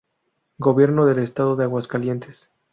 [0.57, 2.49] Gobierno del estado de Aguascalientes